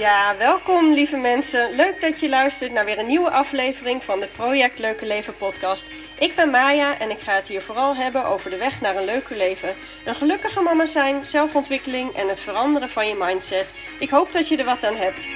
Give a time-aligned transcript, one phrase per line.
[0.00, 1.76] Ja, welkom lieve mensen.
[1.76, 5.86] Leuk dat je luistert naar weer een nieuwe aflevering van de Project Leuke Leven podcast.
[6.18, 9.04] Ik ben Maya en ik ga het hier vooral hebben over de weg naar een
[9.04, 9.68] leuker leven.
[10.04, 13.74] Een gelukkige mama zijn, zelfontwikkeling en het veranderen van je mindset.
[13.98, 15.26] Ik hoop dat je er wat aan hebt.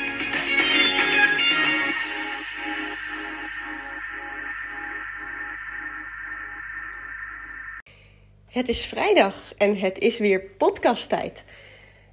[8.48, 11.44] Het is vrijdag en het is weer podcasttijd.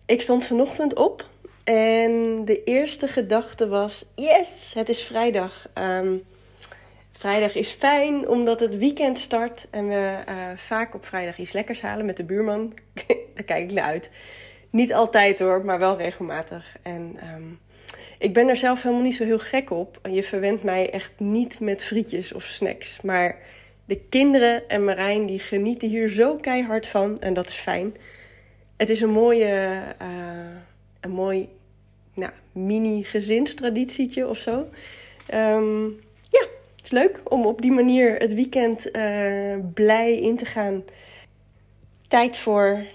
[0.06, 1.30] Ik stond vanochtend op
[1.64, 5.68] en de eerste gedachte was: yes, het is vrijdag.
[5.74, 6.18] Ehm,
[7.12, 11.82] vrijdag is fijn omdat het weekend start en we uh, vaak op vrijdag iets lekkers
[11.82, 12.74] halen met de buurman.
[13.36, 14.12] Daar kijk ik naar uit.
[14.70, 16.76] Niet altijd hoor, maar wel regelmatig.
[16.82, 17.60] En um,
[18.18, 20.00] ik ben er zelf helemaal niet zo heel gek op.
[20.10, 23.02] Je verwendt mij echt niet met frietjes of snacks.
[23.02, 23.38] Maar
[23.86, 27.96] de kinderen en Marijn die genieten hier zo keihard van en dat is fijn.
[28.78, 30.08] Het is een mooie, uh,
[31.02, 31.50] een mooi
[32.14, 34.70] nou, mini-gezinstraditietje of zo.
[35.34, 36.00] Um,
[36.30, 40.84] ja, het is leuk om op die manier het weekend uh, blij in te gaan.
[42.08, 42.86] Tijd voor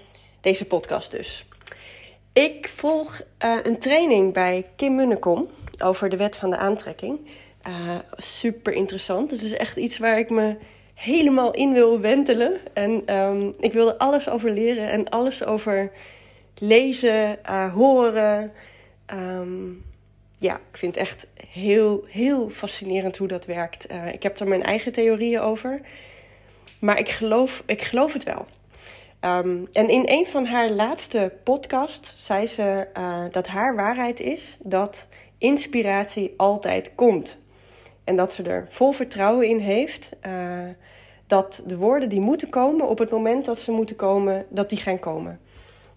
[0.41, 1.45] deze podcast dus.
[2.33, 5.47] Ik volg uh, een training bij Kim Munnekom
[5.83, 7.19] over de wet van de aantrekking.
[7.67, 9.31] Uh, super interessant.
[9.31, 10.55] Het is echt iets waar ik me
[10.93, 12.59] helemaal in wil wentelen.
[12.73, 15.91] En um, ik wil er alles over leren en alles over
[16.59, 18.51] lezen, uh, horen.
[19.13, 19.85] Um,
[20.37, 23.91] ja, ik vind het echt heel, heel fascinerend hoe dat werkt.
[23.91, 25.81] Uh, ik heb er mijn eigen theorieën over.
[26.79, 28.45] Maar ik geloof, ik geloof het wel.
[29.21, 34.57] Um, en in een van haar laatste podcasts zei ze uh, dat haar waarheid is
[34.63, 37.39] dat inspiratie altijd komt.
[38.03, 40.09] En dat ze er vol vertrouwen in heeft
[41.27, 44.77] dat de woorden die moeten komen op het moment dat ze moeten komen, dat die
[44.77, 45.39] gaan komen.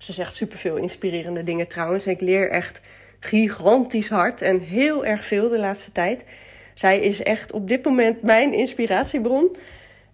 [0.01, 2.07] Ze zegt superveel inspirerende dingen trouwens.
[2.07, 2.81] Ik leer echt
[3.19, 6.25] gigantisch hard en heel erg veel de laatste tijd.
[6.75, 9.57] Zij is echt op dit moment mijn inspiratiebron.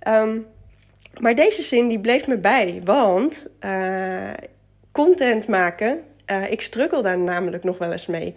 [0.09, 0.47] Um,
[1.21, 4.31] maar deze zin die bleef me bij, want uh,
[4.93, 6.01] content maken,
[6.31, 8.35] uh, ik struggle daar namelijk nog wel eens mee.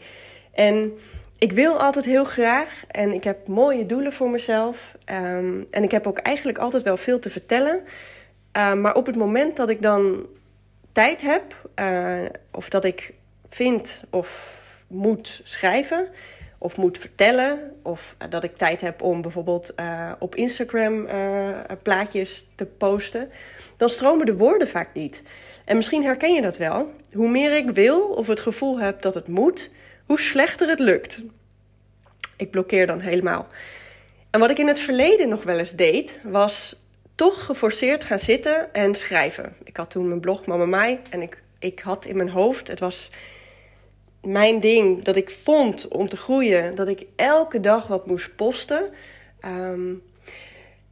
[0.54, 0.92] En
[1.38, 4.98] ik wil altijd heel graag en ik heb mooie doelen voor mezelf.
[5.06, 7.82] Um, en ik heb ook eigenlijk altijd wel veel te vertellen.
[8.58, 10.28] Uh, maar op het moment dat ik dan
[10.92, 13.14] tijd heb, uh, of dat ik
[13.50, 14.58] vind of
[14.88, 16.10] moet schrijven,
[16.58, 21.08] of moet vertellen, of dat ik tijd heb om bijvoorbeeld uh, op Instagram
[21.84, 23.30] plaatjes te posten,
[23.78, 25.24] dan stromen de woorden vaak niet.
[25.66, 26.92] En misschien herken je dat wel.
[27.14, 29.72] Hoe meer ik wil of het gevoel heb dat het moet,
[30.06, 31.22] hoe slechter het lukt.
[32.38, 33.48] Ik blokkeer dan helemaal.
[34.30, 36.76] En wat ik in het verleden nog wel eens deed, was
[37.20, 39.56] toch geforceerd gaan zitten en schrijven.
[39.64, 42.80] Ik had toen mijn blog Mama Mai en ik, ik had in mijn hoofd, het
[42.80, 43.12] was
[44.22, 48.90] mijn ding dat ik vond om te groeien, dat ik elke dag wat moest posten.
[49.46, 50.04] Um,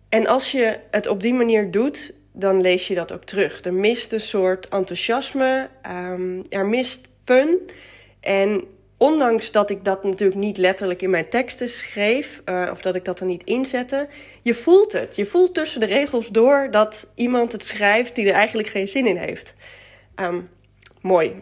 [0.09, 3.63] en als je het op die manier doet, dan lees je dat ook terug.
[3.63, 7.59] Er mist een soort enthousiasme, um, er mist fun.
[8.19, 8.63] En
[8.97, 13.05] ondanks dat ik dat natuurlijk niet letterlijk in mijn teksten schreef, uh, of dat ik
[13.05, 14.07] dat er niet inzette,
[14.41, 15.15] je voelt het.
[15.15, 19.05] Je voelt tussen de regels door dat iemand het schrijft die er eigenlijk geen zin
[19.05, 19.55] in heeft.
[20.15, 20.49] Um,
[21.01, 21.35] mooi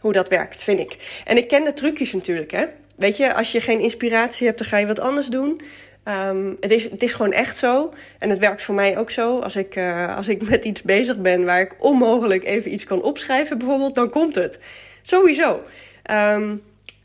[0.00, 1.22] hoe dat werkt, vind ik.
[1.24, 2.66] En ik ken de trucjes natuurlijk, hè.
[2.96, 5.60] Weet je, als je geen inspiratie hebt, dan ga je wat anders doen.
[6.04, 7.94] Um, het, is, het is gewoon echt zo.
[8.18, 9.40] En het werkt voor mij ook zo.
[9.40, 13.02] Als ik, uh, als ik met iets bezig ben waar ik onmogelijk even iets kan
[13.02, 14.58] opschrijven, bijvoorbeeld, dan komt het.
[15.02, 15.62] Sowieso.
[16.10, 16.62] Um,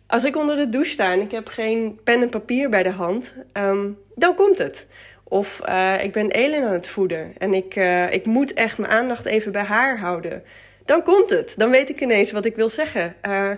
[0.08, 2.92] als ik onder de douche sta en ik heb geen pen en papier bij de
[2.92, 4.88] hand, um, dan komt het.
[5.24, 8.92] Of uh, ik ben Elin aan het voeden en ik, uh, ik moet echt mijn
[8.92, 10.44] aandacht even bij haar houden.
[10.86, 11.54] Dan komt het.
[11.58, 13.16] Dan weet ik ineens wat ik wil zeggen.
[13.28, 13.52] Uh,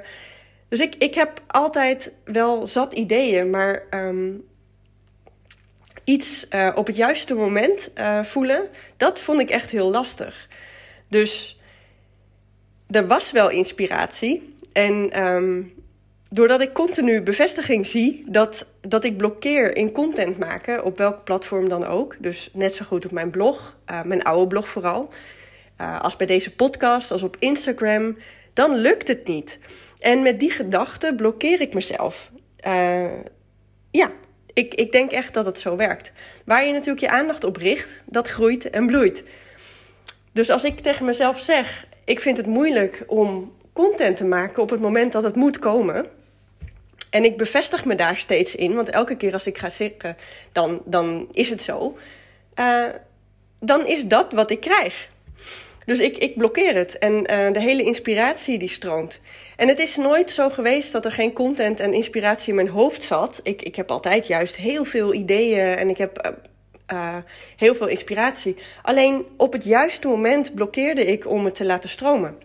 [0.69, 4.43] dus ik, ik heb altijd wel zat ideeën, maar um,
[6.03, 7.89] iets op het juiste moment
[8.23, 10.47] voelen, dat vond ik echt heel lastig.
[11.09, 11.59] Dus
[12.89, 14.52] er was wel inspiratie.
[14.73, 15.73] En um,
[16.29, 21.69] doordat ik continu bevestiging zie dat, dat ik blokkeer in content maken, op welk platform
[21.69, 22.15] dan ook.
[22.19, 25.09] Dus net zo goed op mijn blog, uh, mijn oude blog vooral.
[25.81, 28.17] Uh, als bij deze podcast, als op Instagram,
[28.53, 29.59] dan lukt het niet.
[29.99, 32.31] En met die gedachte blokkeer ik mezelf.
[32.67, 33.11] Uh,
[33.91, 34.11] ja,
[34.53, 36.11] ik, ik denk echt dat het zo werkt.
[36.45, 39.23] Waar je natuurlijk je aandacht op richt, dat groeit en bloeit.
[40.31, 44.69] Dus als ik tegen mezelf zeg: ik vind het moeilijk om content te maken op
[44.69, 46.05] het moment dat het moet komen.
[47.09, 50.17] En ik bevestig me daar steeds in, want elke keer als ik ga zitten,
[50.51, 51.97] dan, dan is het zo.
[52.59, 52.85] Uh,
[53.59, 55.09] dan is dat wat ik krijg.
[55.85, 59.19] Dus ik, ik blokkeer het en uh, de hele inspiratie die stroomt.
[59.55, 63.03] En het is nooit zo geweest dat er geen content en inspiratie in mijn hoofd
[63.03, 63.39] zat.
[63.43, 66.33] Ik, ik heb altijd juist heel veel ideeën en ik heb
[66.93, 67.15] uh,
[67.57, 68.55] heel veel inspiratie.
[68.81, 72.37] Alleen op het juiste moment blokkeerde ik om het te laten stromen.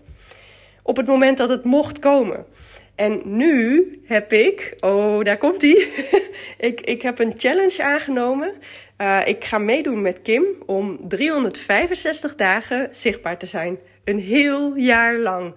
[0.88, 2.46] Op het moment dat het mocht komen.
[2.94, 5.92] En nu heb ik, oh daar komt ie.
[6.68, 8.54] ik, ik heb een challenge aangenomen.
[8.98, 13.78] Uh, ik ga meedoen met Kim om 365 dagen zichtbaar te zijn.
[14.04, 15.54] Een heel jaar lang.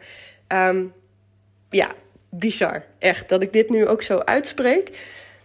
[0.47, 0.93] Um,
[1.69, 1.91] ja,
[2.29, 2.83] bizar.
[2.99, 4.89] Echt, dat ik dit nu ook zo uitspreek.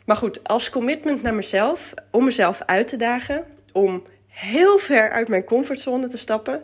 [0.05, 5.29] Maar goed, als commitment naar mezelf, om mezelf uit te dagen, om heel ver uit
[5.29, 6.62] mijn comfortzone te stappen.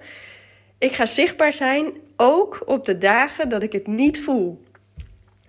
[0.82, 4.62] Ik ga zichtbaar zijn, ook op de dagen dat ik het niet voel.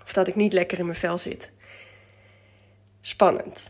[0.03, 1.49] Of dat ik niet lekker in mijn vel zit.
[3.01, 3.69] Spannend.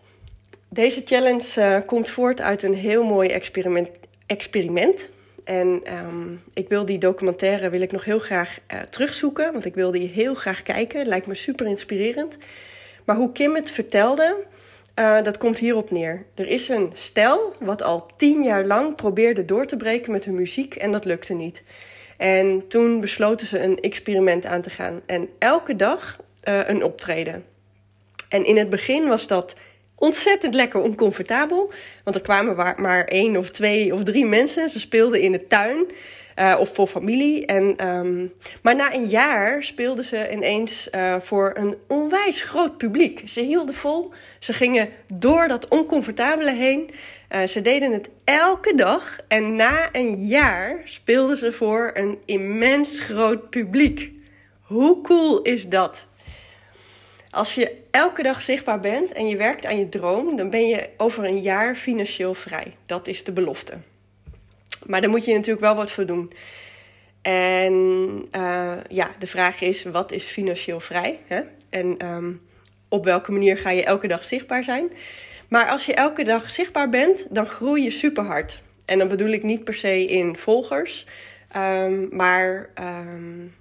[0.70, 3.90] Deze challenge uh, komt voort uit een heel mooi experiment.
[4.26, 5.10] experiment.
[5.44, 9.76] En um, ik wil die documentaire wil ik nog heel graag uh, terugzoeken, want ik
[9.76, 11.06] wil die heel graag kijken.
[11.06, 12.38] lijkt me super inspirerend.
[13.06, 14.46] Maar hoe Kim het vertelde,
[14.96, 16.26] uh, dat komt hierop neer.
[16.36, 20.36] Er is een stel wat al tien jaar lang probeerde door te breken met hun
[20.36, 21.64] muziek en dat lukte niet.
[22.18, 25.02] En toen besloten ze een experiment aan te gaan.
[25.06, 27.46] En elke dag uh, een optreden.
[28.30, 29.56] En in het begin was dat
[29.96, 31.72] ontzettend lekker oncomfortabel.
[32.04, 34.70] Want er kwamen maar één of twee of drie mensen.
[34.70, 35.86] Ze speelden in de tuin.
[36.40, 37.46] Uh, of voor familie.
[37.46, 43.22] En, um, maar na een jaar speelden ze ineens uh, voor een onwijs groot publiek.
[43.26, 44.12] Ze hielden vol.
[44.40, 46.90] Ze gingen door dat oncomfortabele heen.
[47.32, 49.18] Uh, ze deden het elke dag.
[49.28, 54.12] En na een jaar speelden ze voor een immens groot publiek.
[54.62, 56.06] Hoe cool is dat?
[57.34, 60.90] Als je elke dag zichtbaar bent en je werkt aan je droom, dan ben je
[60.98, 62.76] over een jaar financieel vrij.
[62.86, 63.74] Dat is de belofte.
[64.86, 66.34] Maar daar moet je natuurlijk wel wat voor doen.
[67.22, 67.74] En
[68.32, 71.20] uh, ja, de vraag is: wat is financieel vrij?
[71.28, 71.42] Hè?
[71.70, 72.42] En um,
[72.90, 74.92] op welke manier ga je elke dag zichtbaar zijn?
[75.48, 78.62] Maar als je elke dag zichtbaar bent, dan groei je super hard.
[78.86, 81.08] En dan bedoel ik niet per se in volgers,
[81.56, 83.54] um, maar um,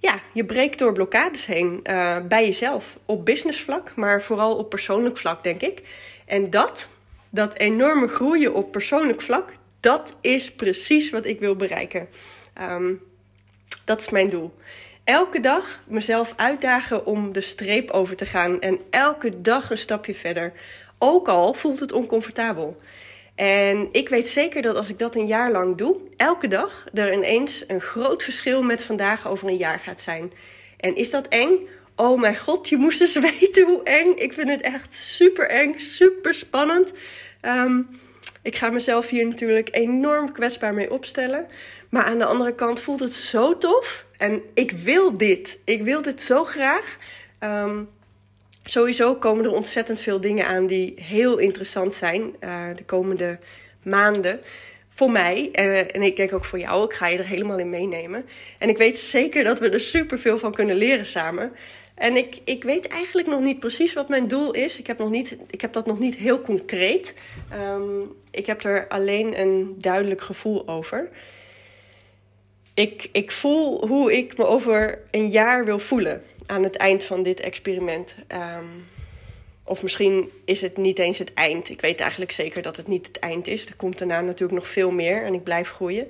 [0.00, 2.98] ja, je breekt door blokkades heen uh, bij jezelf.
[3.04, 5.82] Op businessvlak, maar vooral op persoonlijk vlak, denk ik.
[6.26, 6.88] En dat,
[7.30, 12.08] dat enorme groeien op persoonlijk vlak, dat is precies wat ik wil bereiken.
[12.60, 13.02] Um,
[13.84, 14.54] dat is mijn doel.
[15.04, 20.14] Elke dag mezelf uitdagen om de streep over te gaan en elke dag een stapje
[20.14, 20.52] verder.
[20.98, 22.80] Ook al voelt het oncomfortabel.
[23.40, 27.12] En ik weet zeker dat als ik dat een jaar lang doe, elke dag er
[27.12, 30.32] ineens een groot verschil met vandaag over een jaar gaat zijn.
[30.76, 31.68] En is dat eng?
[31.96, 34.16] Oh mijn god, je moest eens weten hoe eng.
[34.16, 36.92] Ik vind het echt super eng, super spannend.
[37.42, 37.88] Um,
[38.42, 41.46] ik ga mezelf hier natuurlijk enorm kwetsbaar mee opstellen.
[41.88, 44.06] Maar aan de andere kant voelt het zo tof.
[44.16, 45.60] En ik wil dit.
[45.64, 46.96] Ik wil dit zo graag.
[47.40, 47.88] Um,
[48.70, 53.38] sowieso komen er ontzettend veel dingen aan die heel interessant zijn uh, de komende
[53.82, 54.40] maanden.
[54.88, 56.84] Voor mij uh, en ik denk ook voor jou.
[56.84, 58.24] Ik ga je er helemaal in meenemen.
[58.58, 61.52] En ik weet zeker dat we er super veel van kunnen leren samen.
[61.94, 64.78] En ik, ik weet eigenlijk nog niet precies wat mijn doel is.
[64.78, 67.14] Ik heb, nog niet, ik heb dat nog niet heel concreet.
[67.52, 71.08] Um, ik heb er alleen een duidelijk gevoel over.
[72.80, 77.22] Ik, ik voel hoe ik me over een jaar wil voelen aan het eind van
[77.22, 78.14] dit experiment.
[78.32, 78.84] Um,
[79.64, 81.68] of misschien is het niet eens het eind.
[81.68, 83.66] Ik weet eigenlijk zeker dat het niet het eind is.
[83.66, 86.08] Er komt daarna natuurlijk nog veel meer en ik blijf groeien.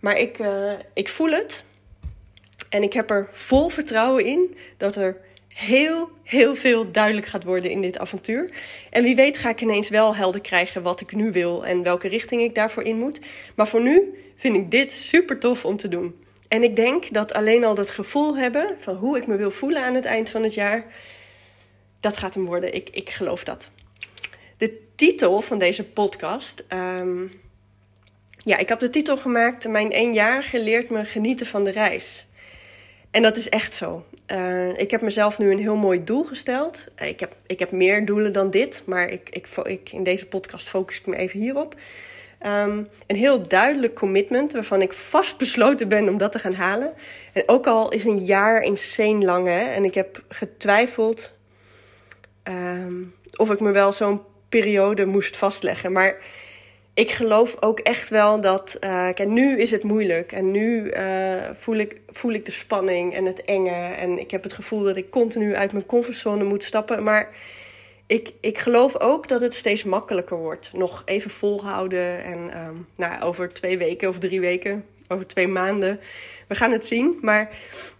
[0.00, 1.64] Maar ik, uh, ik voel het.
[2.68, 5.16] En ik heb er vol vertrouwen in dat er
[5.48, 8.50] heel, heel veel duidelijk gaat worden in dit avontuur.
[8.90, 12.08] En wie weet ga ik ineens wel helder krijgen wat ik nu wil en welke
[12.08, 13.20] richting ik daarvoor in moet.
[13.54, 16.24] Maar voor nu vind ik dit super tof om te doen.
[16.48, 19.82] En ik denk dat alleen al dat gevoel hebben van hoe ik me wil voelen
[19.82, 20.84] aan het eind van het jaar,
[22.00, 22.74] dat gaat hem worden.
[22.74, 23.70] Ik, ik geloof dat.
[24.56, 26.64] De titel van deze podcast.
[26.68, 27.32] Um,
[28.36, 32.26] ja, ik heb de titel gemaakt: Mijn eenjarige leert me genieten van de reis.
[33.10, 34.04] En dat is echt zo.
[34.26, 36.86] Uh, ik heb mezelf nu een heel mooi doel gesteld.
[37.02, 40.26] Uh, ik, heb, ik heb meer doelen dan dit, maar ik, ik, ik, in deze
[40.26, 41.74] podcast focus ik me even hierop.
[42.46, 46.92] Um, een heel duidelijk commitment waarvan ik vast besloten ben om dat te gaan halen.
[47.32, 51.32] En ook al is een jaar insane lang hè, en ik heb getwijfeld
[52.44, 55.92] um, of ik me wel zo'n periode moest vastleggen.
[55.92, 56.16] Maar
[56.94, 58.76] ik geloof ook echt wel dat.
[58.80, 60.32] Uh, kijk, nu is het moeilijk.
[60.32, 63.94] En nu uh, voel, ik, voel ik de spanning en het enge.
[63.94, 67.02] En ik heb het gevoel dat ik continu uit mijn comfortzone moet stappen.
[67.02, 67.28] Maar
[68.12, 70.70] ik, ik geloof ook dat het steeds makkelijker wordt.
[70.72, 76.00] Nog even volhouden en ehm, nou, over twee weken of drie weken, over twee maanden.
[76.46, 77.18] We gaan het zien.
[77.20, 77.50] Maar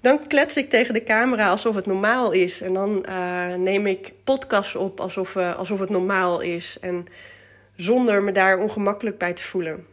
[0.00, 2.60] dan klets ik tegen de camera alsof het normaal is.
[2.60, 6.76] En dan uh, neem ik podcasts op alsof, uh, alsof het normaal is.
[6.80, 7.06] En
[7.76, 9.86] zonder me daar ongemakkelijk bij te voelen.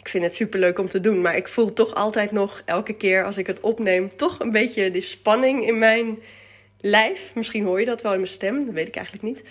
[0.00, 1.20] Ik vind het superleuk om te doen.
[1.20, 4.16] Maar ik voel toch altijd nog elke keer als ik het opneem...
[4.16, 6.18] toch een beetje de spanning in mijn
[6.86, 7.34] lijf.
[7.34, 9.44] Misschien hoor je dat wel in mijn stem, dat weet ik eigenlijk niet.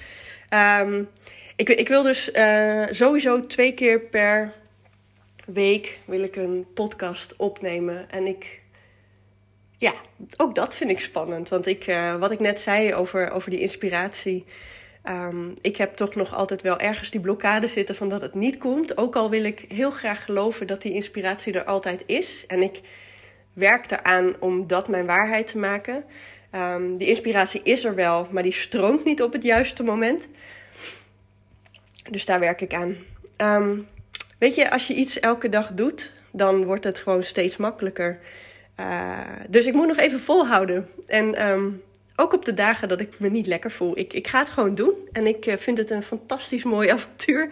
[0.49, 1.09] Um,
[1.55, 4.53] ik, ik, wil dus uh, sowieso twee keer per
[5.45, 8.09] week wil ik een podcast opnemen.
[8.09, 8.61] En ik,
[9.77, 9.93] ja,
[10.37, 11.49] ook dat vind ik spannend.
[11.49, 14.45] Want ik, uh, wat ik net zei over, over die inspiratie.
[15.09, 18.57] Um, ik heb toch nog altijd wel ergens die blokkade zitten van dat het niet
[18.57, 18.97] komt.
[18.97, 22.45] Ook al wil ik heel graag geloven dat die inspiratie er altijd is.
[22.47, 22.81] En ik
[23.53, 26.03] werk eraan om dat mijn waarheid te maken.
[26.55, 30.27] Um, die inspiratie is er wel, maar die stroomt niet op het juiste moment.
[32.09, 32.95] Dus daar werk ik aan.
[33.37, 33.87] Um,
[34.39, 38.19] weet je, als je iets elke dag doet, dan wordt het gewoon steeds makkelijker.
[38.79, 39.19] Uh,
[39.49, 40.89] dus ik moet nog even volhouden.
[41.07, 41.83] En um,
[42.15, 43.97] ook op de dagen dat ik me niet lekker voel.
[43.97, 44.93] Ik, ik ga het gewoon doen.
[45.11, 47.49] En ik uh, vind het een fantastisch mooi avontuur.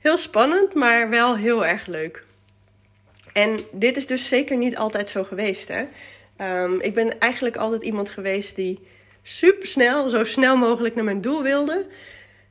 [0.00, 2.24] Heel spannend, maar wel heel erg leuk.
[3.32, 5.68] En dit is dus zeker niet altijd zo geweest.
[5.68, 5.84] Hè?
[6.42, 8.80] Um, ik ben eigenlijk altijd iemand geweest die
[9.22, 11.86] super snel, zo snel mogelijk naar mijn doel wilde.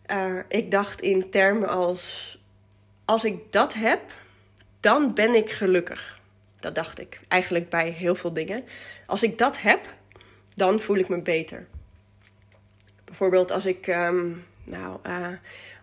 [0.08, 2.38] Uh, ik dacht in termen als:
[3.06, 4.00] als ik dat heb,
[4.80, 6.20] dan ben ik gelukkig.
[6.60, 8.64] Dat dacht ik eigenlijk bij heel veel dingen.
[9.06, 9.94] Als ik dat heb,
[10.56, 11.68] dan voel ik me beter.
[13.06, 15.28] Bijvoorbeeld als ik, um, nou, uh,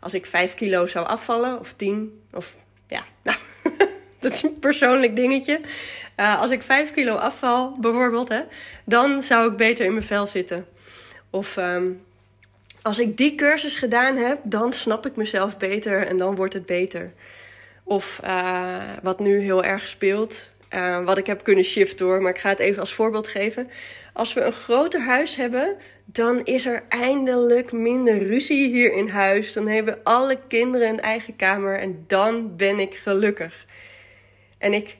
[0.01, 3.39] als ik 5 kilo zou afvallen, of 10, of ja, nou,
[4.21, 5.61] dat is een persoonlijk dingetje.
[6.17, 8.41] Uh, als ik 5 kilo afval, bijvoorbeeld, hè,
[8.85, 10.67] dan zou ik beter in mijn vel zitten.
[11.31, 12.01] Of um,
[12.83, 16.67] als ik die cursus gedaan heb, dan snap ik mezelf beter en dan wordt het
[16.67, 17.13] beter.
[17.85, 22.33] Of uh, wat nu heel erg speelt, uh, wat ik heb kunnen shiften door, maar
[22.33, 23.71] ik ga het even als voorbeeld geven.
[24.13, 29.53] Als we een groter huis hebben, dan is er eindelijk minder ruzie hier in huis.
[29.53, 33.67] Dan hebben alle kinderen een eigen kamer en dan ben ik gelukkig.
[34.59, 34.97] En ik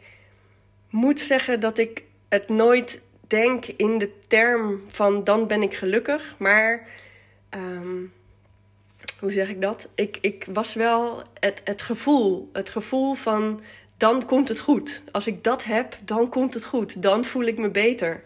[0.91, 6.35] moet zeggen dat ik het nooit denk in de term van dan ben ik gelukkig.
[6.39, 6.87] Maar
[7.51, 8.13] um,
[9.21, 9.89] hoe zeg ik dat?
[9.95, 11.23] Ik, ik was wel
[11.65, 12.49] het, gevoel.
[12.53, 13.61] Het gevoel van
[13.97, 15.03] dan komt het goed.
[15.13, 17.03] Als ik dat heb, dan komt het goed.
[17.03, 18.23] Dan voel ik me beter.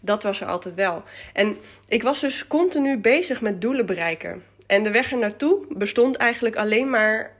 [0.00, 1.02] Dat was er altijd wel.
[1.32, 1.56] En
[1.88, 4.44] ik was dus continu bezig met doelen bereiken.
[4.66, 7.36] En de weg er naartoe bestond eigenlijk alleen maar.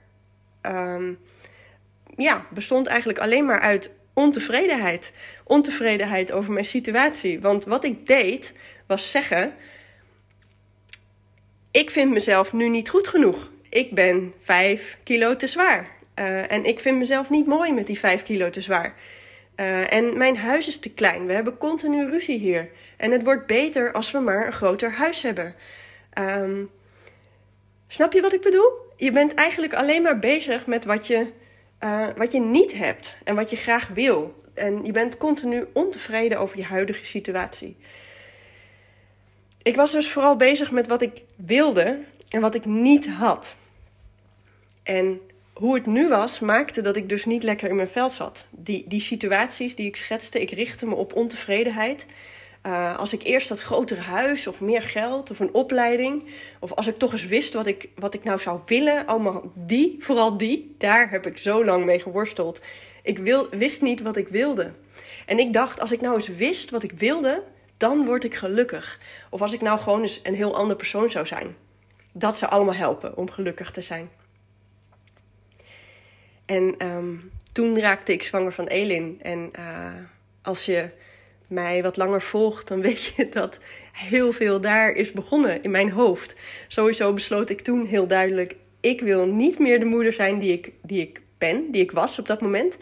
[0.61, 1.19] Um,
[2.17, 5.11] ja, bestond eigenlijk alleen maar uit ontevredenheid.
[5.43, 7.41] Ontevredenheid over mijn situatie.
[7.41, 8.53] Want wat ik deed,
[8.87, 9.53] was zeggen:
[11.71, 13.51] Ik vind mezelf nu niet goed genoeg.
[13.69, 15.93] Ik ben 5 kilo te zwaar.
[16.15, 18.95] Uh, en ik vind mezelf niet mooi met die 5 kilo te zwaar.
[19.55, 21.25] Uh, en mijn huis is te klein.
[21.25, 22.69] We hebben continu ruzie hier.
[22.97, 25.55] En het wordt beter als we maar een groter huis hebben.
[26.19, 26.69] Um,
[27.87, 28.71] snap je wat ik bedoel?
[28.97, 31.27] Je bent eigenlijk alleen maar bezig met wat je
[31.83, 34.43] uh, wat je niet hebt en wat je graag wil.
[34.53, 37.77] En je bent continu ontevreden over je huidige situatie.
[39.61, 43.55] Ik was dus vooral bezig met wat ik wilde en wat ik niet had.
[44.83, 45.19] En
[45.53, 48.45] hoe het nu was, maakte dat ik dus niet lekker in mijn vel zat.
[48.49, 52.05] Die, die situaties die ik schetste, ik richtte me op ontevredenheid.
[52.65, 56.23] Uh, als ik eerst dat grotere huis of meer geld of een opleiding,
[56.59, 59.97] of als ik toch eens wist wat ik, wat ik nou zou willen, allemaal die,
[59.99, 62.61] vooral die, daar heb ik zo lang mee geworsteld.
[63.03, 64.71] Ik wil, wist niet wat ik wilde.
[65.25, 67.43] En ik dacht, als ik nou eens wist wat ik wilde,
[67.77, 68.99] dan word ik gelukkig.
[69.29, 71.55] Of als ik nou gewoon eens een heel ander persoon zou zijn.
[72.11, 74.09] Dat zou allemaal helpen om gelukkig te zijn.
[76.45, 79.19] En um, toen raakte ik zwanger van Elin.
[79.21, 79.87] En uh,
[80.41, 80.89] als je
[81.47, 83.59] mij wat langer volgt, dan weet je dat
[83.91, 86.35] heel veel daar is begonnen in mijn hoofd.
[86.67, 90.71] Sowieso besloot ik toen heel duidelijk: ik wil niet meer de moeder zijn die ik,
[90.81, 92.77] die ik ben, die ik was op dat moment.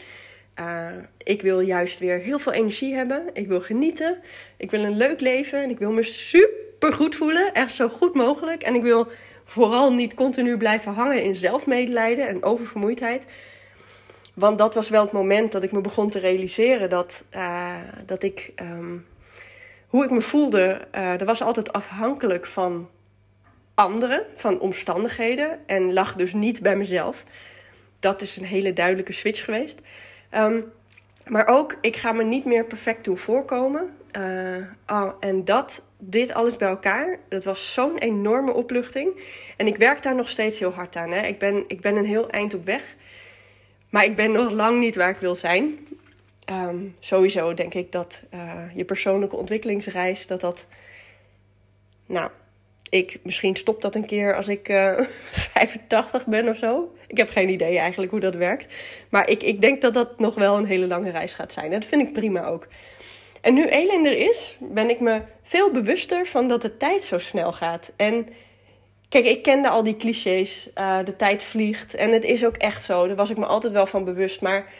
[0.59, 3.29] Uh, ik wil juist weer heel veel energie hebben.
[3.33, 4.17] Ik wil genieten.
[4.57, 5.63] Ik wil een leuk leven.
[5.63, 7.53] En ik wil me super goed voelen.
[7.53, 8.63] Echt zo goed mogelijk.
[8.63, 9.07] En ik wil
[9.43, 13.25] vooral niet continu blijven hangen in zelfmedelijden en oververmoeidheid.
[14.33, 17.75] Want dat was wel het moment dat ik me begon te realiseren dat, uh,
[18.05, 19.05] dat ik, um,
[19.87, 22.89] hoe ik me voelde, dat was altijd afhankelijk van
[23.73, 27.23] anderen, van omstandigheden en lag dus niet bij mezelf.
[27.99, 29.81] Dat is een hele duidelijke switch geweest.
[30.31, 30.71] Um,
[31.27, 33.95] maar ook, ik ga me niet meer perfect doen voorkomen.
[34.87, 39.21] Oh, en dat, dit alles bij elkaar, dat was zo'n enorme opluchting.
[39.57, 41.11] En ik werk daar nog steeds heel hard aan.
[41.11, 41.21] Hè.
[41.27, 42.95] Ik, ben, ik ben een heel eind op weg.
[43.93, 45.87] Maar ik ben nog lang niet waar ik wil zijn.
[46.45, 50.65] Ehm, sowieso denk ik dat uh, je persoonlijke ontwikkelingsreis, dat dat.
[52.05, 52.29] Nou,
[52.89, 55.05] ik, misschien stopt dat een keer als ik uh, eh,
[55.53, 56.95] 85 ben of zo.
[57.07, 58.73] Ik heb geen idee eigenlijk hoe dat werkt.
[59.09, 61.71] Maar ik, ik denk dat dat nog wel een hele lange reis gaat zijn.
[61.71, 62.67] Dat vind ik prima ook.
[63.41, 67.19] En nu Elin er is, ben ik me veel bewuster van dat de tijd zo
[67.19, 67.91] snel gaat.
[67.95, 68.27] En
[69.13, 70.69] kijk, ik kende al die clichés.
[70.77, 71.93] Uh, de tijd vliegt.
[71.93, 73.07] En het is ook echt zo.
[73.07, 74.41] Daar was ik me altijd wel van bewust.
[74.41, 74.73] Maar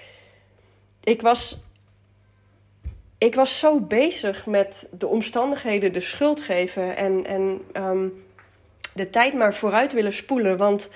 [1.04, 1.58] ik was,
[3.18, 6.96] ik was zo bezig met de omstandigheden de schuld geven.
[6.96, 8.26] En, en um,
[8.94, 10.58] de tijd maar vooruit willen spoelen.
[10.58, 10.90] Want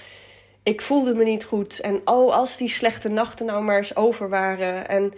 [0.64, 1.80] ik voelde me niet goed.
[1.80, 4.88] En oh, als die slechte nachten nou maar eens over waren.
[4.88, 5.14] En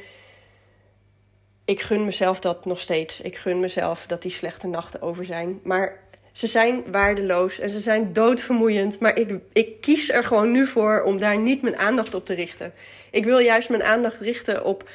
[1.65, 3.21] ik gun mezelf dat nog steeds.
[3.21, 5.59] Ik gun mezelf dat die slechte nachten over zijn.
[5.63, 8.99] Maar ze zijn waardeloos en ze zijn doodvermoeiend.
[8.99, 12.33] Maar ik, ik kies er gewoon nu voor om daar niet mijn aandacht op te
[12.33, 12.73] richten.
[13.11, 14.89] Ik wil juist mijn aandacht richten op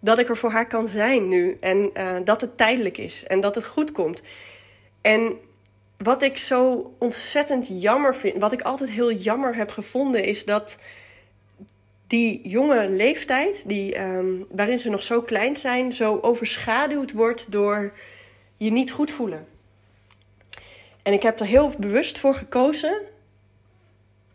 [0.00, 1.56] dat ik er voor haar kan zijn nu.
[1.60, 4.22] En uh, dat het tijdelijk is en dat het goed komt.
[5.00, 5.38] En
[5.96, 10.76] wat ik zo ontzettend jammer vind, wat ik altijd heel jammer heb gevonden, is dat
[12.06, 17.92] die jonge leeftijd, die, um, waarin ze nog zo klein zijn, zo overschaduwd wordt door
[18.56, 19.46] je niet goed voelen.
[21.08, 23.00] En ik heb er heel bewust voor gekozen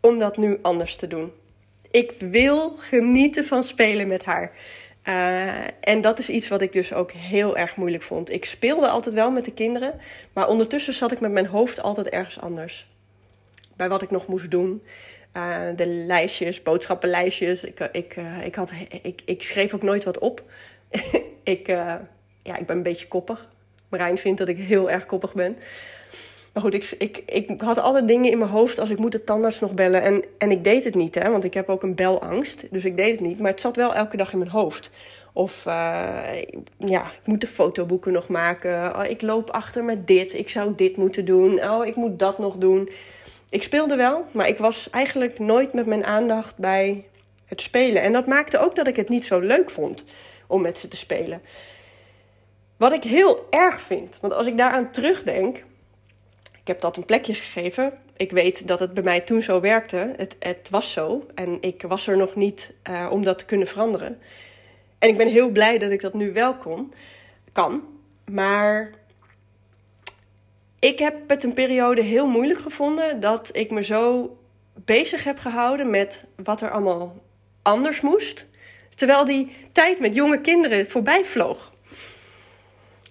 [0.00, 1.32] om dat nu anders te doen.
[1.90, 4.52] Ik wil genieten van spelen met haar.
[5.04, 8.30] Uh, en dat is iets wat ik dus ook heel erg moeilijk vond.
[8.30, 10.00] Ik speelde altijd wel met de kinderen,
[10.32, 12.88] maar ondertussen zat ik met mijn hoofd altijd ergens anders.
[13.76, 14.82] Bij wat ik nog moest doen.
[15.36, 17.64] Uh, de lijstjes, boodschappenlijstjes.
[17.64, 20.42] Ik, ik, uh, ik, had, ik, ik schreef ook nooit wat op.
[21.42, 21.66] ik,
[22.42, 23.48] ja, ik ben een beetje koppig.
[23.88, 25.58] Marijn vindt dat ik heel erg koppig ben.
[26.54, 29.24] Maar goed, ik, ik, ik had altijd dingen in mijn hoofd als ik moet de
[29.24, 30.02] tandarts nog bellen.
[30.02, 32.66] En, en ik deed het niet, hè, want ik heb ook een belangst.
[32.70, 34.90] Dus ik deed het niet, maar het zat wel elke dag in mijn hoofd.
[35.32, 35.72] Of uh,
[36.78, 38.96] ja, ik moet de fotoboeken nog maken.
[38.96, 40.34] Oh, ik loop achter met dit.
[40.34, 41.70] Ik zou dit moeten doen.
[41.70, 42.90] Oh, ik moet dat nog doen.
[43.50, 47.04] Ik speelde wel, maar ik was eigenlijk nooit met mijn aandacht bij
[47.46, 48.02] het spelen.
[48.02, 50.04] En dat maakte ook dat ik het niet zo leuk vond
[50.46, 51.42] om met ze te spelen.
[52.76, 55.62] Wat ik heel erg vind, want als ik daaraan terugdenk,
[56.64, 57.92] ik heb dat een plekje gegeven.
[58.16, 60.14] Ik weet dat het bij mij toen zo werkte.
[60.16, 61.26] Het, het was zo.
[61.34, 64.18] En ik was er nog niet uh, om dat te kunnen veranderen.
[64.98, 66.94] En ik ben heel blij dat ik dat nu wel kon,
[67.52, 67.82] kan.
[68.30, 68.90] Maar
[70.78, 74.36] ik heb het een periode heel moeilijk gevonden dat ik me zo
[74.74, 77.22] bezig heb gehouden met wat er allemaal
[77.62, 78.46] anders moest.
[78.94, 81.72] Terwijl die tijd met jonge kinderen voorbij vloog.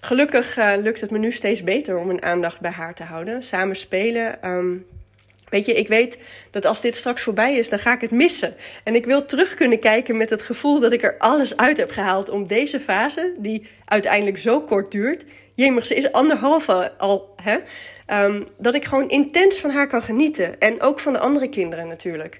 [0.05, 3.43] Gelukkig uh, lukt het me nu steeds beter om mijn aandacht bij haar te houden.
[3.43, 4.49] Samen spelen.
[4.49, 4.85] Um,
[5.49, 6.17] weet je, ik weet
[6.51, 8.55] dat als dit straks voorbij is, dan ga ik het missen.
[8.83, 11.91] En ik wil terug kunnen kijken met het gevoel dat ik er alles uit heb
[11.91, 15.23] gehaald om deze fase, die uiteindelijk zo kort duurt.
[15.53, 17.57] Jemig, ze is anderhalve al, hè?
[18.23, 20.59] Um, dat ik gewoon intens van haar kan genieten.
[20.59, 22.39] En ook van de andere kinderen natuurlijk.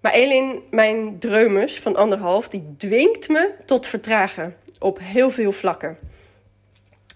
[0.00, 4.56] Maar Elin, mijn dreumes van anderhalf, die dwingt me tot vertragen.
[4.78, 5.98] Op heel veel vlakken.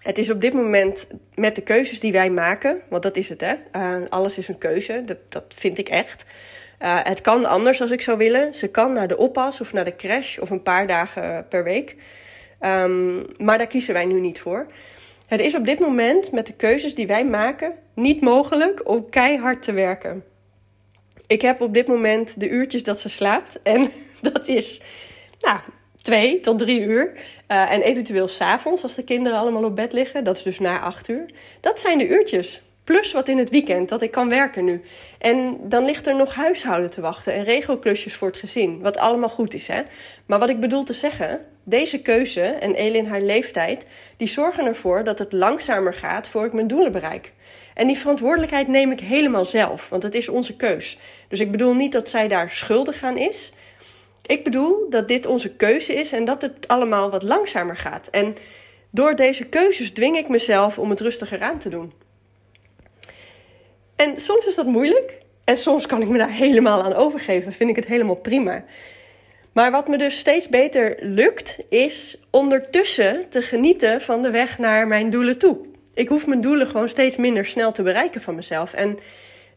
[0.05, 3.41] Het is op dit moment met de keuzes die wij maken, want dat is het
[3.41, 3.53] hè.
[3.75, 6.25] Uh, alles is een keuze, dat, dat vind ik echt.
[6.81, 8.55] Uh, het kan anders als ik zou willen.
[8.55, 11.95] Ze kan naar de oppas of naar de crash of een paar dagen per week.
[12.61, 14.65] Um, maar daar kiezen wij nu niet voor.
[15.27, 19.63] Het is op dit moment met de keuzes die wij maken niet mogelijk om keihard
[19.63, 20.23] te werken.
[21.27, 23.91] Ik heb op dit moment de uurtjes dat ze slaapt en
[24.31, 24.81] dat is
[25.39, 25.59] nou,
[26.05, 27.11] twee tot drie uur.
[27.47, 30.23] Uh, en eventueel s'avonds, als de kinderen allemaal op bed liggen.
[30.23, 31.25] Dat is dus na acht uur.
[31.59, 32.61] Dat zijn de uurtjes.
[32.83, 34.81] Plus wat in het weekend, dat ik kan werken nu.
[35.17, 38.81] En dan ligt er nog huishouden te wachten en regelklusjes voor het gezin.
[38.81, 39.81] Wat allemaal goed is, hè.
[40.25, 43.85] Maar wat ik bedoel te zeggen, deze keuze en Elin haar leeftijd...
[44.17, 47.31] die zorgen ervoor dat het langzamer gaat voor ik mijn doelen bereik.
[47.73, 50.97] En die verantwoordelijkheid neem ik helemaal zelf, want het is onze keus.
[51.27, 53.53] Dus ik bedoel niet dat zij daar schuldig aan is...
[54.25, 58.07] Ik bedoel dat dit onze keuze is en dat het allemaal wat langzamer gaat.
[58.07, 58.35] En
[58.89, 61.93] door deze keuzes dwing ik mezelf om het rustiger aan te doen.
[63.95, 65.17] En soms is dat moeilijk.
[65.43, 67.53] En soms kan ik me daar helemaal aan overgeven.
[67.53, 68.63] Vind ik het helemaal prima.
[69.51, 74.87] Maar wat me dus steeds beter lukt, is ondertussen te genieten van de weg naar
[74.87, 75.57] mijn doelen toe.
[75.93, 78.73] Ik hoef mijn doelen gewoon steeds minder snel te bereiken van mezelf.
[78.73, 78.99] En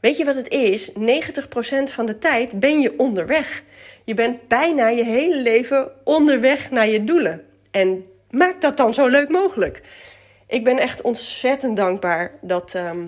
[0.01, 0.93] weet je wat het is?
[0.93, 0.95] 90%
[1.85, 3.63] van de tijd ben je onderweg.
[4.05, 7.45] Je bent bijna je hele leven onderweg naar je doelen.
[7.71, 9.83] En maak dat dan zo leuk mogelijk.
[10.47, 13.07] ik ben echt ontzettend dankbaar dat, ehm,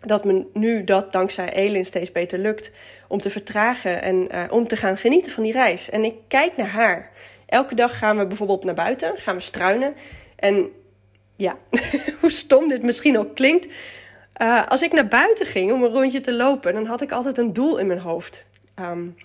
[0.00, 2.70] dat me nu dat dankzij Elin steeds beter lukt
[3.08, 5.90] om te vertragen en uh, om te gaan genieten van die reis.
[5.90, 7.10] En ik kijk naar haar.
[7.46, 9.94] Elke dag gaan we bijvoorbeeld naar buiten, gaan we struinen.
[10.36, 10.70] En
[11.36, 11.56] ja,
[12.20, 13.74] hoe stom dit misschien ook klinkt.
[14.42, 17.38] Uh, als ik naar buiten ging om een rondje te lopen, dan had ik altijd
[17.38, 18.46] een doel in mijn hoofd.
[18.80, 19.16] Um,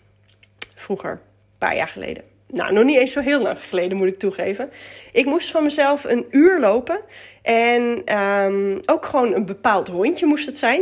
[0.75, 2.23] vroeger, een paar jaar geleden.
[2.47, 4.69] Nou, nog niet eens zo heel lang geleden, moet ik toegeven.
[5.11, 6.99] Ik moest van mezelf een uur lopen.
[7.41, 10.81] En um, ook gewoon een bepaald rondje moest het zijn.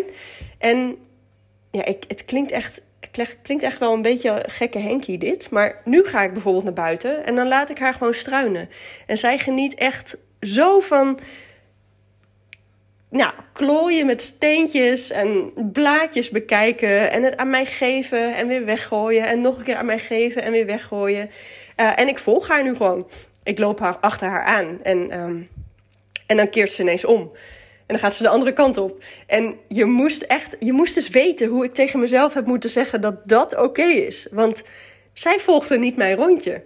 [0.57, 0.97] En
[1.71, 2.81] ja, ik, het klinkt echt,
[3.41, 5.49] klinkt echt wel een beetje gekke Henkie dit.
[5.49, 8.69] Maar nu ga ik bijvoorbeeld naar buiten en dan laat ik haar gewoon struinen.
[9.05, 11.19] En zij geniet echt zo van
[13.13, 17.11] nou, klooien met steentjes en blaadjes bekijken.
[17.11, 19.27] En het aan mij geven en weer weggooien.
[19.27, 21.29] En nog een keer aan mij geven en weer weggooien.
[21.77, 23.07] Uh, en ik volg haar nu gewoon.
[23.43, 24.79] Ik loop haar, achter haar aan.
[24.83, 25.49] En, um,
[26.27, 27.21] en dan keert ze ineens om.
[27.85, 29.03] En dan gaat ze de andere kant op.
[29.27, 33.01] En je moest echt, je moest dus weten hoe ik tegen mezelf heb moeten zeggen
[33.01, 34.27] dat dat oké is.
[34.31, 34.63] Want
[35.13, 36.61] zij volgde niet mijn rondje.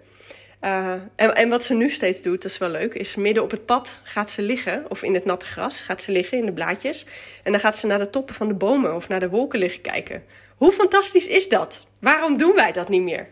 [0.61, 3.51] Uh, en, en, wat ze nu steeds doet, dat is wel leuk, is midden op
[3.51, 6.51] het pad gaat ze liggen, of in het natte gras, gaat ze liggen in de
[6.51, 7.05] blaadjes.
[7.43, 9.81] En dan gaat ze naar de toppen van de bomen of naar de wolken liggen
[9.81, 10.23] kijken.
[10.55, 11.85] Hoe fantastisch is dat?
[11.99, 13.27] Waarom doen wij dat niet meer?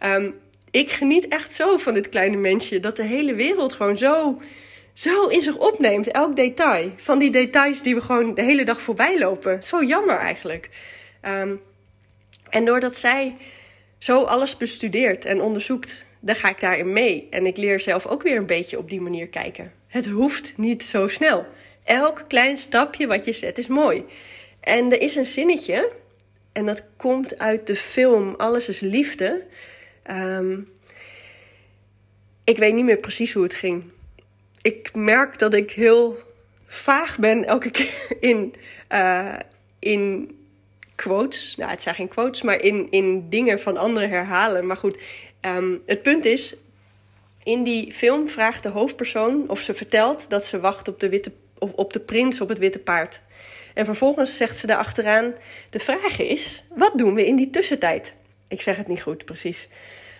[0.00, 0.34] Um,
[0.70, 4.42] ik geniet echt zo van dit kleine mensje, dat de hele wereld gewoon zo,
[4.92, 6.10] zo in zich opneemt.
[6.10, 6.90] Elk detail.
[6.96, 9.62] Van die details die we gewoon de hele dag voorbij lopen.
[9.62, 10.70] Zo jammer eigenlijk.
[11.22, 11.60] Um,
[12.50, 13.36] en doordat zij
[13.98, 17.26] zo alles bestudeert en onderzoekt dan ga ik daarin mee.
[17.30, 19.72] En ik leer zelf ook weer een beetje op die manier kijken.
[19.86, 21.46] Het hoeft niet zo snel.
[21.84, 24.04] Elk klein stapje wat je zet is mooi.
[24.60, 25.92] En er is een zinnetje,
[26.52, 29.44] en dat komt uit de film Alles is Liefde.
[30.10, 30.68] Um,
[32.44, 33.84] ik weet niet meer precies hoe het ging.
[34.62, 36.18] Ik merk dat ik heel
[36.66, 38.54] vaag ben elke keer in,
[38.92, 39.34] uh,
[39.78, 40.37] in
[40.98, 41.54] quotes.
[41.56, 44.66] Nou, het zijn geen quotes, maar in, in dingen van anderen herhalen.
[44.66, 44.98] Maar goed,
[45.46, 46.54] Um, het punt is,
[47.42, 51.32] in die film vraagt de hoofdpersoon of ze vertelt dat ze wacht op de, witte,
[51.58, 53.20] of op de prins op het witte paard.
[53.74, 55.34] En vervolgens zegt ze daar achteraan:
[55.70, 58.14] De vraag is, wat doen we in die tussentijd?
[58.48, 59.68] Ik zeg het niet goed, precies.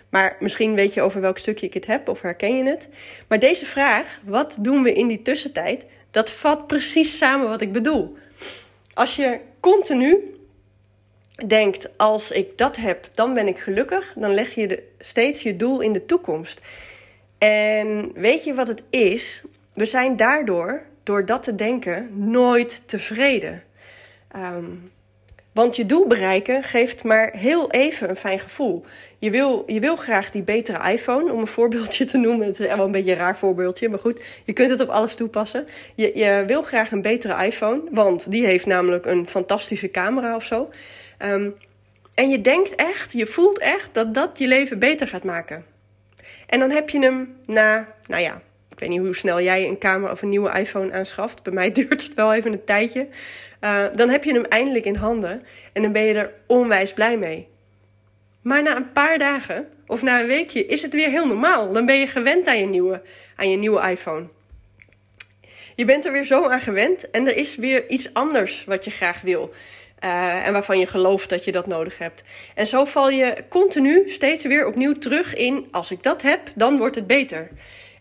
[0.09, 2.88] Maar misschien weet je over welk stukje ik het heb of herken je het.
[3.29, 7.73] Maar deze vraag, wat doen we in die tussentijd, dat vat precies samen wat ik
[7.73, 8.17] bedoel.
[8.95, 10.38] Als je continu
[11.46, 15.57] denkt, als ik dat heb, dan ben ik gelukkig, dan leg je de, steeds je
[15.57, 16.61] doel in de toekomst.
[17.38, 19.42] En weet je wat het is?
[19.72, 23.62] We zijn daardoor, door dat te denken, nooit tevreden.
[24.37, 24.90] Um,
[25.59, 28.85] want je doel bereiken geeft maar heel even een fijn gevoel.
[29.18, 32.47] Je wil, je wil graag die betere iPhone, om een voorbeeldje te noemen.
[32.47, 35.14] Het is wel een beetje een raar voorbeeldje, maar goed, je kunt het op alles
[35.14, 35.66] toepassen.
[35.94, 40.44] Je, je wil graag een betere iPhone, want die heeft namelijk een fantastische camera of
[40.44, 40.71] zo.
[41.18, 41.55] Um,
[42.14, 45.64] en je denkt echt, je voelt echt dat dat je leven beter gaat maken.
[46.47, 48.42] En dan heb je hem na, nou ja,
[48.79, 51.43] ik weet niet hoe snel jij een camera of een nieuwe iPhone aanschaft.
[51.43, 53.07] Bij mij duurt het wel even een tijdje.
[53.61, 57.17] Uh, dan heb je hem eindelijk in handen en dan ben je er onwijs blij
[57.17, 57.49] mee.
[58.43, 61.73] Maar na een paar dagen of na een weekje is het weer heel normaal.
[61.73, 63.03] Dan ben je gewend aan je nieuwe,
[63.37, 64.27] aan je nieuwe iPhone.
[65.75, 68.91] Je bent er weer zo aan gewend en er is weer iets anders wat je
[68.91, 69.53] graag wil.
[70.05, 72.25] Uh, en waarvan je gelooft dat je dat nodig hebt.
[72.55, 76.79] En zo val je continu steeds weer opnieuw terug in: als ik dat heb, dan
[76.79, 77.51] wordt het beter.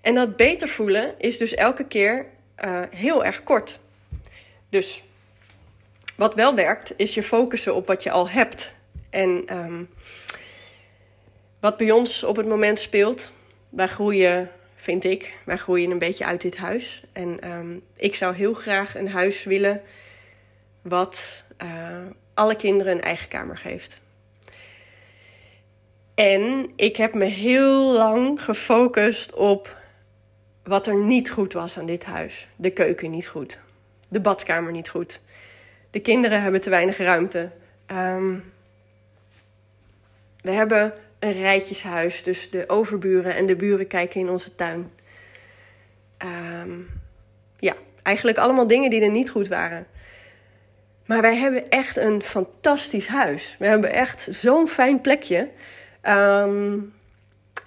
[0.02, 2.26] En dat beter voelen is dus elke keer
[2.66, 3.80] uh, heel erg kort.
[4.70, 5.04] Dus
[6.16, 8.74] wat wel werkt, is je focussen op wat je al hebt.
[9.10, 9.90] En um,
[11.60, 13.32] wat bij ons op het moment speelt,
[13.70, 17.04] wij groeien, vind ik, wij groeien een beetje uit dit huis.
[17.14, 19.82] En um, ik zou heel graag een huis willen
[20.82, 21.70] wat uh,
[22.34, 24.00] alle kinderen een eigen kamer geeft.
[26.16, 29.78] En ik heb me heel lang gefocust op
[30.68, 32.48] wat er niet goed was aan dit huis.
[32.56, 33.60] De keuken niet goed.
[34.08, 35.22] De badkamer niet goed.
[35.90, 37.52] De kinderen hebben te weinig ruimte.
[37.92, 38.44] Um,
[40.42, 44.92] we hebben een rijtjeshuis, dus de overburen en de buren kijken in onze tuin.
[46.62, 46.90] Um,
[47.60, 49.88] ja, eigenlijk allemaal dingen die er niet goed waren.
[51.06, 53.56] Maar wij hebben echt een fantastisch huis.
[53.60, 55.50] We hebben echt zo'n fijn plekje.
[56.04, 56.94] Um,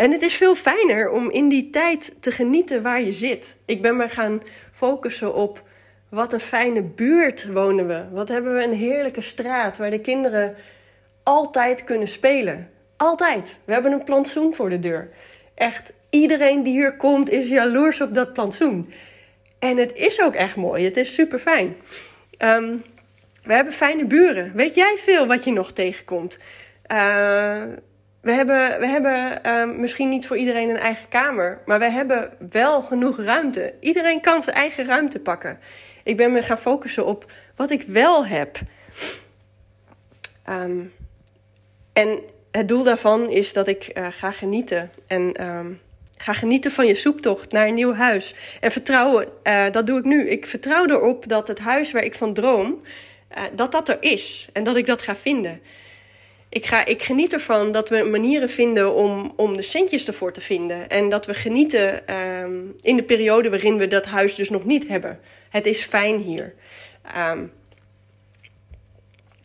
[0.01, 3.57] en het is veel fijner om in die tijd te genieten waar je zit.
[3.65, 5.63] Ik ben me gaan focussen op
[6.09, 8.05] wat een fijne buurt wonen we.
[8.11, 10.57] Wat hebben we een heerlijke straat waar de kinderen
[11.23, 12.71] altijd kunnen spelen.
[12.97, 13.59] Altijd.
[13.65, 15.09] We hebben een plantsoen voor de deur.
[15.55, 18.93] Echt, iedereen die hier komt is jaloers op dat plantsoen.
[19.59, 20.85] En het is ook echt mooi.
[20.85, 21.77] Het is super fijn.
[22.37, 22.77] Ehm,
[23.45, 24.53] we hebben fijne buren.
[24.55, 26.39] Weet jij veel wat je nog tegenkomt?
[26.93, 27.63] Uh,
[28.21, 32.33] we hebben, we hebben uh, misschien niet voor iedereen een eigen kamer, maar we hebben
[32.51, 33.75] wel genoeg ruimte.
[33.81, 35.59] Iedereen kan zijn eigen ruimte pakken.
[36.03, 38.59] Ik ben me gaan focussen op wat ik wel heb.
[40.49, 40.93] Um,
[41.93, 44.91] en het doel daarvan is dat ik uh, ga genieten.
[45.07, 45.81] En um,
[46.17, 48.35] ga genieten van je zoektocht naar een nieuw huis.
[48.61, 50.29] En vertrouwen, uh, dat doe ik nu.
[50.29, 52.81] Ik vertrouw erop dat het huis waar ik van droom,
[53.37, 54.49] uh, dat dat er is.
[54.53, 55.61] En dat ik dat ga vinden
[56.51, 60.41] ik, ga, ik geniet ervan dat we manieren vinden om, om de centjes ervoor te
[60.41, 60.89] vinden.
[60.89, 64.89] En dat we genieten um, in de periode waarin we dat huis dus nog niet
[64.89, 65.21] hebben.
[65.51, 66.55] Het is fijn hier.
[67.17, 67.53] Um,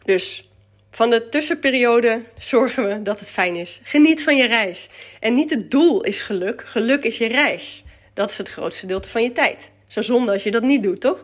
[0.04, 0.50] dus
[0.92, 3.80] van de tussenperiode zorgen we dat het fijn is.
[3.84, 4.90] Geniet van je reis.
[5.20, 6.64] En niet het doel is geluk.
[6.66, 7.84] Geluk is je reis.
[8.14, 9.72] Dat is het grootste deel van je tijd.
[9.88, 11.24] Zo zonde als je dat niet doet, toch?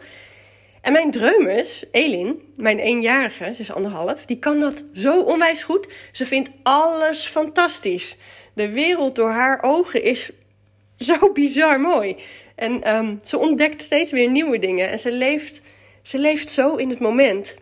[0.82, 5.88] En mijn dreumes, Elin, mijn eenjarige, ze is anderhalf, die kan dat zo onwijs goed.
[6.12, 8.18] Ze vindt alles fantastisch.
[8.54, 10.32] De wereld door haar ogen is
[10.98, 12.16] zo bizar mooi.
[12.56, 14.90] En um, ze ontdekt steeds weer nieuwe dingen.
[14.90, 15.62] En ze leeft,
[16.02, 17.56] ze leeft zo in het moment.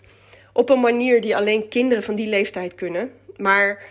[0.53, 3.11] Op een manier die alleen kinderen van die leeftijd kunnen.
[3.37, 3.83] Maar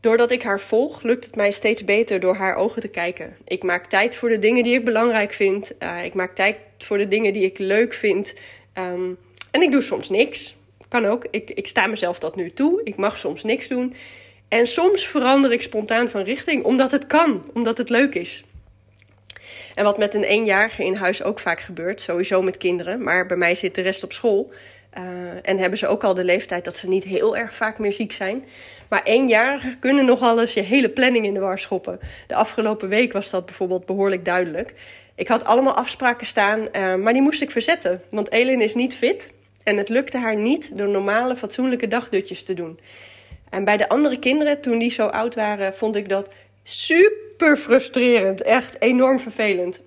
[0.00, 3.36] doordat ik haar volg, lukt het mij steeds beter door haar ogen te kijken.
[3.44, 5.72] Ik maak tijd voor de dingen die ik belangrijk vind.
[5.78, 8.34] Uh, ik maak tijd voor de dingen die ik leuk vind.
[8.74, 9.18] Um,
[9.50, 10.56] en ik doe soms niks.
[10.88, 11.26] Kan ook.
[11.30, 12.80] Ik, ik sta mezelf dat nu toe.
[12.84, 13.94] Ik mag soms niks doen.
[14.48, 18.44] En soms verander ik spontaan van richting, omdat het kan, omdat het leuk is.
[19.74, 23.36] En wat met een eenjarige in huis ook vaak gebeurt, sowieso met kinderen, maar bij
[23.36, 24.52] mij zit de rest op school.
[24.98, 25.02] Uh,
[25.42, 28.12] en hebben ze ook al de leeftijd dat ze niet heel erg vaak meer ziek
[28.12, 28.44] zijn.
[28.88, 32.00] Maar eenjarigen kunnen nogal eens je hele planning in de war schoppen.
[32.26, 34.74] De afgelopen week was dat bijvoorbeeld behoorlijk duidelijk.
[35.20, 38.02] Ik had allemaal afspraken staan, uh, maar die moest ik verzetten.
[38.10, 39.30] Want Elin is niet fit
[39.64, 42.78] en het lukte haar niet door normale, fatsoenlijke dagdutjes te doen.
[43.50, 46.28] En bij de andere kinderen, toen die zo oud waren, vond ik dat
[46.62, 48.42] super frustrerend.
[48.42, 49.80] Echt enorm vervelend.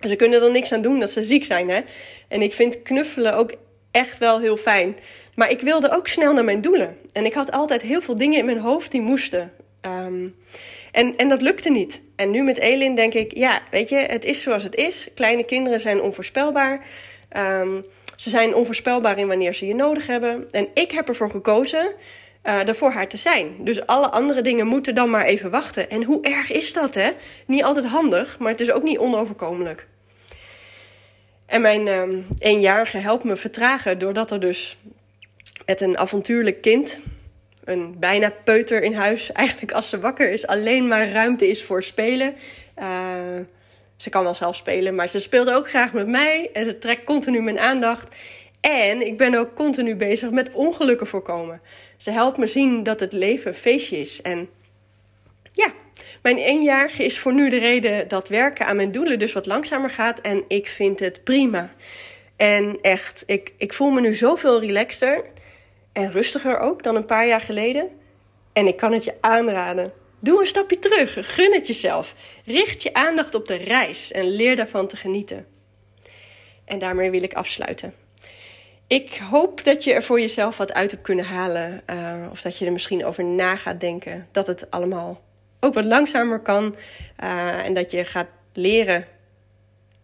[0.00, 1.80] Ze kunnen er niks aan doen dat ze ziek zijn, hè.
[2.28, 3.54] En ik vind knuffelen ook
[3.90, 4.96] echt wel heel fijn.
[5.34, 6.96] Maar ik wilde ook snel naar mijn doelen.
[7.12, 9.52] En ik had altijd heel veel dingen in mijn hoofd die moesten.
[9.82, 10.34] Um,
[10.92, 12.02] en, en dat lukte niet.
[12.16, 15.08] En nu met Elin denk ik, ja, weet je, het is zoals het is.
[15.14, 16.84] Kleine kinderen zijn onvoorspelbaar.
[17.36, 17.84] Um,
[18.16, 20.48] ze zijn onvoorspelbaar in wanneer ze je nodig hebben.
[20.50, 21.92] En ik heb ervoor gekozen
[22.44, 23.56] uh, er voor haar te zijn.
[23.58, 25.90] Dus alle andere dingen moeten dan maar even wachten.
[25.90, 27.10] En hoe erg is dat, hè?
[27.46, 29.86] Niet altijd handig, maar het is ook niet onoverkomelijk.
[31.46, 34.78] En mijn um, eenjarige helpt me vertragen doordat er dus
[35.66, 37.00] met een avontuurlijk kind
[37.70, 39.32] een bijna peuter in huis.
[39.42, 42.34] Eigenlijk als ze wakker is, alleen maar ruimte is voor spelen.
[42.78, 43.38] Uh,
[43.96, 46.50] ze kan wel zelf spelen, maar ze speelde ook graag met mij.
[46.52, 48.14] En ze trekt continu mijn aandacht.
[48.60, 51.60] En ik ben ook continu bezig met ongelukken voorkomen.
[51.96, 54.22] Ze helpt me zien dat het leven een feestje is.
[54.22, 54.48] En
[55.52, 55.72] ja,
[56.22, 59.90] mijn eenjarige is voor nu de reden dat werken aan mijn doelen dus wat langzamer
[59.90, 60.20] gaat.
[60.20, 61.70] En ik vind het prima.
[62.36, 65.24] En echt, ik, ik voel me nu zoveel relaxter.
[65.92, 67.88] En rustiger ook dan een paar jaar geleden.
[68.52, 69.92] En ik kan het je aanraden.
[70.18, 72.14] Doe een stapje terug, gun het jezelf.
[72.44, 75.46] Richt je aandacht op de reis en leer daarvan te genieten.
[76.64, 77.94] En daarmee wil ik afsluiten.
[78.86, 81.82] Ik hoop dat je er voor jezelf wat uit hebt kunnen halen.
[81.90, 84.28] Uh, of dat je er misschien over na gaat denken.
[84.30, 85.20] Dat het allemaal
[85.60, 86.76] ook wat langzamer kan.
[87.22, 89.06] Uh, en dat je gaat leren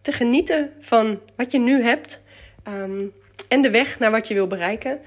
[0.01, 2.21] te genieten van wat je nu hebt.
[2.67, 3.13] Um,
[3.47, 4.99] en de weg naar wat je wil bereiken.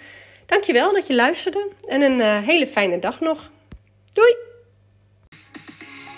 [0.50, 3.50] Dankjewel dat je luisterde en een uh, hele fijne dag nog.
[4.12, 4.36] Doei!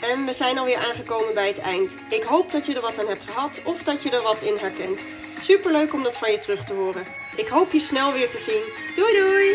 [0.00, 1.94] En we zijn alweer aangekomen bij het eind.
[2.08, 4.56] Ik hoop dat je er wat aan hebt gehad of dat je er wat in
[4.56, 5.00] herkent.
[5.38, 7.02] Superleuk om dat van je terug te horen.
[7.36, 8.62] Ik hoop je snel weer te zien.
[8.96, 9.54] Doei doei!